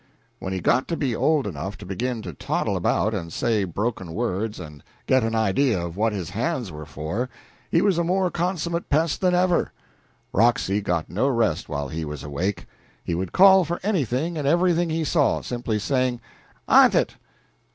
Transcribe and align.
When 0.39 0.51
he 0.51 0.61
got 0.61 0.87
to 0.87 0.97
be 0.97 1.15
old 1.15 1.45
enough 1.45 1.77
to 1.77 1.85
begin 1.85 2.23
to 2.23 2.33
toddle 2.33 2.75
about 2.75 3.13
and 3.13 3.31
say 3.31 3.65
broken 3.65 4.15
words 4.15 4.59
and 4.59 4.83
get 5.05 5.23
an 5.23 5.35
idea 5.35 5.79
of 5.79 5.95
what 5.95 6.11
his 6.11 6.31
hands 6.31 6.71
were 6.71 6.87
for, 6.87 7.29
he 7.69 7.83
was 7.83 7.99
a 7.99 8.03
more 8.03 8.31
consummate 8.31 8.89
pest 8.89 9.21
than 9.21 9.35
ever. 9.35 9.71
Roxy 10.33 10.81
got 10.81 11.07
no 11.07 11.27
rest 11.27 11.69
while 11.69 11.89
he 11.89 12.03
was 12.03 12.23
awake. 12.23 12.65
He 13.03 13.13
would 13.13 13.31
call 13.31 13.63
for 13.63 13.79
anything 13.83 14.39
and 14.39 14.47
everything 14.47 14.89
he 14.89 15.03
saw, 15.03 15.41
simply 15.41 15.77
saying 15.77 16.19
"Awnt 16.67 16.95
it!" 16.95 17.17